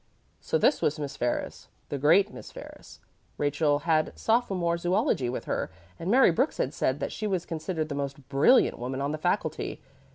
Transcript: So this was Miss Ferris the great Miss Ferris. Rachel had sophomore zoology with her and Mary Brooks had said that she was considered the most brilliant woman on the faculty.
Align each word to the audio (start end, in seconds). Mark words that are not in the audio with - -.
So 0.39 0.57
this 0.57 0.81
was 0.81 0.97
Miss 0.97 1.15
Ferris 1.15 1.67
the 1.89 1.99
great 1.99 2.33
Miss 2.33 2.51
Ferris. 2.51 3.01
Rachel 3.37 3.81
had 3.85 4.17
sophomore 4.17 4.75
zoology 4.75 5.29
with 5.29 5.45
her 5.45 5.69
and 5.99 6.09
Mary 6.09 6.31
Brooks 6.31 6.57
had 6.57 6.73
said 6.73 6.99
that 6.99 7.11
she 7.11 7.27
was 7.27 7.45
considered 7.45 7.87
the 7.87 7.93
most 7.93 8.27
brilliant 8.27 8.79
woman 8.79 8.99
on 8.99 9.11
the 9.11 9.19
faculty. 9.19 9.79